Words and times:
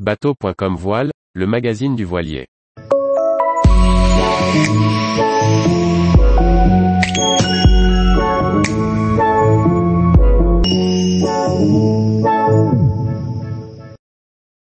Bateau.com 0.00 0.74
Voile, 0.74 1.12
le 1.34 1.46
magazine 1.46 1.94
du 1.94 2.04
voilier. 2.04 2.48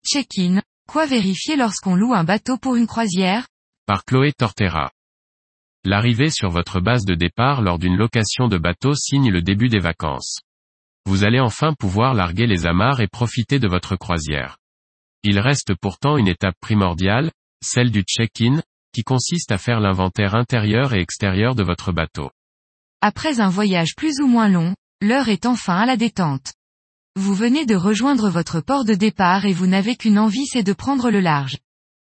Check-in, 0.04 0.62
quoi 0.88 1.06
vérifier 1.06 1.56
lorsqu'on 1.56 1.96
loue 1.96 2.14
un 2.14 2.22
bateau 2.22 2.56
pour 2.56 2.76
une 2.76 2.86
croisière? 2.86 3.48
Par 3.84 4.04
Chloé 4.04 4.32
Tortera. 4.32 4.92
L'arrivée 5.82 6.30
sur 6.30 6.50
votre 6.50 6.78
base 6.78 7.04
de 7.04 7.16
départ 7.16 7.62
lors 7.62 7.80
d'une 7.80 7.96
location 7.96 8.46
de 8.46 8.58
bateau 8.58 8.94
signe 8.94 9.32
le 9.32 9.42
début 9.42 9.68
des 9.68 9.80
vacances. 9.80 10.38
Vous 11.04 11.24
allez 11.24 11.40
enfin 11.40 11.72
pouvoir 11.76 12.14
larguer 12.14 12.46
les 12.46 12.66
amarres 12.66 13.00
et 13.00 13.08
profiter 13.08 13.58
de 13.58 13.66
votre 13.66 13.96
croisière. 13.96 14.56
Il 15.28 15.40
reste 15.40 15.74
pourtant 15.74 16.18
une 16.18 16.28
étape 16.28 16.54
primordiale, 16.60 17.32
celle 17.60 17.90
du 17.90 18.02
check-in, 18.02 18.62
qui 18.94 19.02
consiste 19.02 19.50
à 19.50 19.58
faire 19.58 19.80
l'inventaire 19.80 20.36
intérieur 20.36 20.94
et 20.94 21.00
extérieur 21.00 21.56
de 21.56 21.64
votre 21.64 21.90
bateau. 21.90 22.30
Après 23.00 23.40
un 23.40 23.48
voyage 23.48 23.96
plus 23.96 24.20
ou 24.20 24.28
moins 24.28 24.48
long, 24.48 24.76
l'heure 25.02 25.28
est 25.28 25.44
enfin 25.44 25.78
à 25.78 25.84
la 25.84 25.96
détente. 25.96 26.54
Vous 27.16 27.34
venez 27.34 27.66
de 27.66 27.74
rejoindre 27.74 28.30
votre 28.30 28.60
port 28.60 28.84
de 28.84 28.94
départ 28.94 29.46
et 29.46 29.52
vous 29.52 29.66
n'avez 29.66 29.96
qu'une 29.96 30.20
envie 30.20 30.46
c'est 30.46 30.62
de 30.62 30.72
prendre 30.72 31.10
le 31.10 31.18
large. 31.18 31.58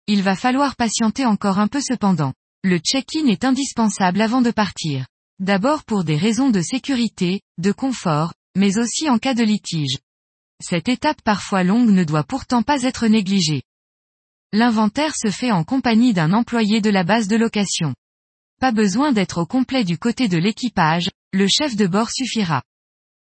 Il 0.09 0.25
va 0.25 0.35
falloir 0.35 0.75
patienter 0.75 1.25
encore 1.25 1.61
un 1.61 1.69
peu 1.69 1.81
cependant. 1.81 2.35
Le 2.65 2.79
check-in 2.79 3.29
est 3.29 3.45
indispensable 3.45 4.23
avant 4.23 4.43
de 4.43 4.51
partir. 4.51 5.07
D'abord 5.39 5.85
pour 5.85 6.03
des 6.03 6.17
raisons 6.17 6.51
de 6.51 6.61
sécurité, 6.61 7.43
de 7.59 7.71
confort, 7.71 8.35
mais 8.57 8.77
aussi 8.77 9.09
en 9.09 9.19
cas 9.19 9.35
de 9.35 9.45
litige. 9.45 9.99
Cette 10.61 10.89
étape 10.89 11.21
parfois 11.23 11.65
longue 11.65 11.91
ne 11.91 12.05
doit 12.05 12.25
pourtant 12.25 12.63
pas 12.63 12.83
être 12.83 13.07
négligée. 13.07 13.63
L'inventaire 14.53 15.15
se 15.17 15.31
fait 15.31 15.51
en 15.51 15.65
compagnie 15.65 16.13
d'un 16.13 16.33
employé 16.33 16.81
de 16.81 16.91
la 16.91 17.03
base 17.03 17.27
de 17.29 17.37
location. 17.37 17.95
Pas 18.61 18.73
besoin 18.73 19.13
d'être 19.13 19.39
au 19.39 19.47
complet 19.47 19.85
du 19.85 19.99
côté 19.99 20.29
de 20.29 20.39
l'équipage, 20.39 21.11
le 21.33 21.49
chef 21.49 21.75
de 21.75 21.87
bord 21.87 22.11
suffira. 22.11 22.63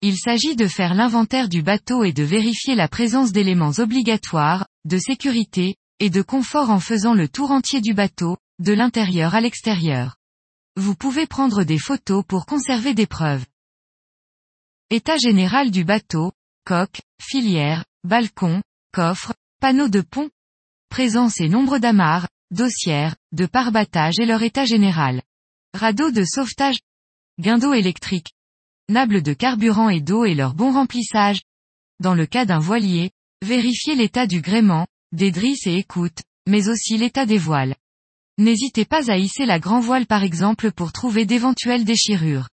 Il 0.01 0.17
s'agit 0.17 0.55
de 0.55 0.67
faire 0.67 0.93
l'inventaire 0.93 1.49
du 1.49 1.63
bateau 1.63 2.03
et 2.03 2.13
de 2.13 2.23
vérifier 2.23 2.75
la 2.75 2.87
présence 2.87 3.31
d'éléments 3.31 3.71
obligatoires, 3.79 4.67
de 4.85 4.97
sécurité, 4.97 5.75
et 5.99 6.09
de 6.09 6.21
confort 6.21 6.69
en 6.69 6.79
faisant 6.79 7.13
le 7.13 7.29
tour 7.29 7.51
entier 7.51 7.81
du 7.81 7.93
bateau, 7.93 8.37
de 8.59 8.73
l'intérieur 8.73 9.33
à 9.33 9.41
l'extérieur. 9.41 10.17
Vous 10.75 10.95
pouvez 10.95 11.25
prendre 11.25 11.63
des 11.63 11.77
photos 11.77 12.23
pour 12.27 12.45
conserver 12.45 12.93
des 12.93 13.07
preuves. 13.07 13.45
État 14.89 15.17
général 15.17 15.71
du 15.71 15.83
bateau, 15.85 16.31
coque, 16.65 17.01
filière, 17.21 17.83
balcon, 18.03 18.61
coffre, 18.93 19.33
panneau 19.59 19.89
de 19.89 20.01
pont, 20.01 20.29
présence 20.89 21.39
et 21.39 21.49
nombre 21.49 21.77
d'amarres, 21.77 22.27
dossières, 22.51 23.15
de 23.31 23.45
parbattage 23.45 24.19
et 24.19 24.25
leur 24.25 24.43
état 24.43 24.65
général. 24.65 25.21
Radeau 25.73 26.11
de 26.11 26.23
sauvetage, 26.23 26.79
guindeau 27.39 27.73
électrique, 27.73 28.31
nables 28.89 29.21
de 29.21 29.33
carburant 29.33 29.89
et 29.89 30.01
d'eau 30.01 30.25
et 30.25 30.35
leur 30.35 30.53
bon 30.53 30.71
remplissage. 30.71 31.41
Dans 31.99 32.13
le 32.13 32.25
cas 32.25 32.45
d'un 32.45 32.59
voilier, 32.59 33.11
vérifiez 33.41 33.95
l'état 33.95 34.27
du 34.27 34.41
gréement, 34.41 34.87
des 35.11 35.31
drisses 35.31 35.67
et 35.67 35.75
écoutes, 35.75 36.21
mais 36.47 36.69
aussi 36.69 36.97
l'état 36.97 37.25
des 37.25 37.37
voiles. 37.37 37.75
N'hésitez 38.37 38.85
pas 38.85 39.11
à 39.11 39.17
hisser 39.17 39.45
la 39.45 39.59
grand 39.59 39.79
voile 39.79 40.05
par 40.05 40.23
exemple 40.23 40.71
pour 40.71 40.91
trouver 40.91 41.25
d'éventuelles 41.25 41.85
déchirures. 41.85 42.49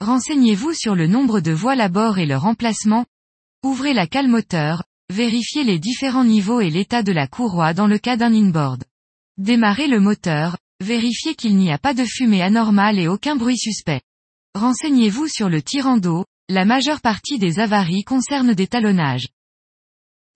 Renseignez-vous 0.00 0.74
sur 0.74 0.94
le 0.94 1.06
nombre 1.06 1.40
de 1.40 1.52
voiles 1.52 1.80
à 1.80 1.88
bord 1.88 2.18
et 2.18 2.26
leur 2.26 2.44
emplacement. 2.44 3.06
Ouvrez 3.64 3.92
la 3.92 4.08
cale 4.08 4.26
moteur, 4.26 4.82
vérifiez 5.08 5.62
les 5.62 5.78
différents 5.78 6.24
niveaux 6.24 6.60
et 6.60 6.68
l'état 6.68 7.04
de 7.04 7.12
la 7.12 7.28
courroie 7.28 7.74
dans 7.74 7.86
le 7.86 7.98
cas 7.98 8.16
d'un 8.16 8.34
inboard. 8.34 8.82
Démarrez 9.38 9.86
le 9.86 10.00
moteur, 10.00 10.56
vérifiez 10.80 11.36
qu'il 11.36 11.56
n'y 11.56 11.70
a 11.70 11.78
pas 11.78 11.94
de 11.94 12.04
fumée 12.04 12.42
anormale 12.42 12.98
et 12.98 13.06
aucun 13.06 13.36
bruit 13.36 13.56
suspect. 13.56 14.00
Renseignez-vous 14.54 15.28
sur 15.28 15.48
le 15.48 15.62
tirant 15.62 15.96
d'eau, 15.96 16.24
la 16.48 16.64
majeure 16.64 17.00
partie 17.00 17.38
des 17.38 17.60
avaries 17.60 18.02
concernent 18.02 18.54
des 18.54 18.66
talonnages. 18.66 19.28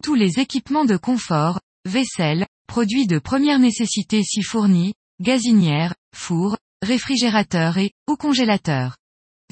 Tous 0.04 0.14
les 0.14 0.38
équipements 0.38 0.84
de 0.84 0.96
confort, 0.96 1.60
vaisselle, 1.84 2.46
produits 2.68 3.08
de 3.08 3.18
première 3.18 3.58
nécessité 3.58 4.22
si 4.22 4.42
fournis, 4.42 4.94
gazinière, 5.20 5.94
four, 6.14 6.58
réfrigérateur 6.80 7.76
et, 7.78 7.90
ou 8.08 8.16
congélateur. 8.16 8.96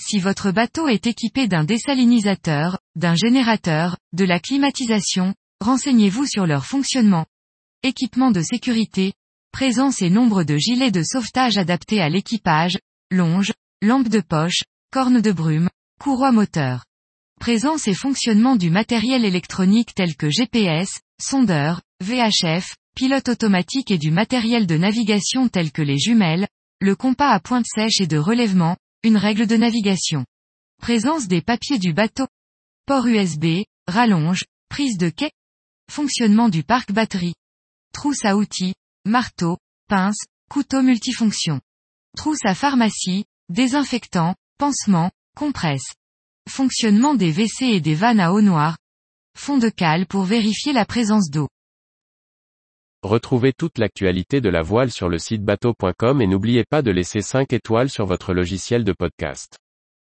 Si 0.00 0.18
votre 0.18 0.50
bateau 0.50 0.88
est 0.88 1.06
équipé 1.06 1.46
d'un 1.46 1.64
désalinisateur, 1.64 2.78
d'un 2.96 3.14
générateur, 3.14 3.96
de 4.12 4.24
la 4.24 4.40
climatisation, 4.40 5.34
renseignez-vous 5.60 6.26
sur 6.26 6.46
leur 6.46 6.66
fonctionnement. 6.66 7.26
Équipement 7.84 8.32
de 8.32 8.42
sécurité, 8.42 9.12
présence 9.52 10.02
et 10.02 10.10
nombre 10.10 10.42
de 10.42 10.56
gilets 10.56 10.90
de 10.90 11.04
sauvetage 11.04 11.58
adaptés 11.58 12.00
à 12.00 12.08
l'équipage, 12.08 12.78
longe, 13.10 13.52
lampe 13.82 14.08
de 14.08 14.20
poche, 14.20 14.64
corne 14.90 15.20
de 15.20 15.30
brume, 15.30 15.70
courroie 16.00 16.32
moteur. 16.32 16.84
Présence 17.40 17.86
et 17.86 17.94
fonctionnement 17.94 18.56
du 18.56 18.70
matériel 18.70 19.24
électronique 19.24 19.94
tel 19.94 20.16
que 20.16 20.28
GPS, 20.28 21.00
sondeur, 21.20 21.82
VHF, 22.02 22.74
pilote 22.96 23.28
automatique 23.28 23.92
et 23.92 23.98
du 23.98 24.10
matériel 24.10 24.66
de 24.66 24.76
navigation 24.76 25.48
tel 25.48 25.70
que 25.70 25.82
les 25.82 25.98
jumelles, 25.98 26.48
le 26.80 26.96
compas 26.96 27.30
à 27.30 27.38
pointe 27.38 27.66
sèche 27.66 28.00
et 28.00 28.06
de 28.06 28.18
relèvement, 28.18 28.76
une 29.04 29.18
règle 29.18 29.46
de 29.46 29.56
navigation. 29.56 30.24
Présence 30.80 31.28
des 31.28 31.42
papiers 31.42 31.78
du 31.78 31.92
bateau. 31.92 32.26
Port 32.86 33.06
USB, 33.06 33.64
rallonge, 33.86 34.44
prise 34.70 34.96
de 34.96 35.10
quai. 35.10 35.30
Fonctionnement 35.92 36.48
du 36.48 36.62
parc 36.62 36.90
batterie. 36.90 37.34
Trousse 37.92 38.24
à 38.24 38.36
outils, 38.36 38.74
marteau, 39.04 39.58
pince, 39.88 40.24
couteau 40.50 40.80
multifonction. 40.80 41.60
Trousse 42.16 42.44
à 42.44 42.54
pharmacie, 42.54 43.26
désinfectant, 43.50 44.34
pansement, 44.56 45.10
compresse. 45.36 45.94
Fonctionnement 46.48 47.14
des 47.14 47.30
WC 47.30 47.66
et 47.66 47.80
des 47.82 47.94
vannes 47.94 48.20
à 48.20 48.32
eau 48.32 48.40
noire. 48.40 48.78
Fond 49.36 49.58
de 49.58 49.68
cale 49.68 50.06
pour 50.06 50.24
vérifier 50.24 50.72
la 50.72 50.86
présence 50.86 51.28
d'eau. 51.28 51.48
Retrouvez 53.04 53.52
toute 53.52 53.76
l'actualité 53.76 54.40
de 54.40 54.48
la 54.48 54.62
voile 54.62 54.90
sur 54.90 55.10
le 55.10 55.18
site 55.18 55.44
bateau.com 55.44 56.22
et 56.22 56.26
n'oubliez 56.26 56.64
pas 56.64 56.80
de 56.80 56.90
laisser 56.90 57.20
5 57.20 57.52
étoiles 57.52 57.90
sur 57.90 58.06
votre 58.06 58.32
logiciel 58.32 58.82
de 58.82 58.94
podcast. 58.94 59.58